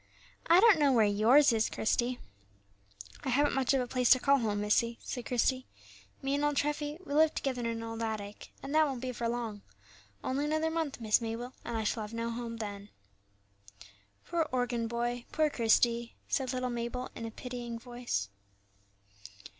"I 0.47 0.59
don't 0.59 0.79
know 0.79 0.91
where 0.91 1.05
yours 1.05 1.53
is, 1.53 1.69
Christie." 1.69 2.17
"I 3.23 3.29
haven't 3.29 3.53
much 3.53 3.71
of 3.75 3.81
a 3.81 3.87
place 3.87 4.09
to 4.09 4.19
call 4.19 4.39
home, 4.39 4.59
missie," 4.61 4.97
said 5.03 5.27
Christie; 5.27 5.67
"me 6.23 6.33
and 6.33 6.43
old 6.43 6.55
Treffy, 6.55 6.97
we 7.05 7.13
live 7.13 7.35
together 7.35 7.59
in 7.59 7.67
an 7.67 7.83
old 7.83 8.01
attic, 8.01 8.51
and 8.63 8.73
that 8.73 8.87
won't 8.87 9.01
be 9.01 9.11
for 9.11 9.29
long, 9.29 9.61
only 10.23 10.45
another 10.45 10.71
month, 10.71 10.99
Miss 10.99 11.21
Mabel, 11.21 11.53
and 11.63 11.77
I 11.77 11.83
shall 11.83 12.01
have 12.01 12.15
no 12.15 12.31
home 12.31 12.57
then." 12.57 12.89
"Poor 14.25 14.49
organ 14.51 14.87
boy, 14.87 15.25
poor 15.31 15.51
Christie!" 15.51 16.15
said 16.27 16.51
little 16.51 16.71
Mabel, 16.71 17.11
in 17.13 17.27
a 17.27 17.29
pitying 17.29 17.77
voice. 17.77 18.29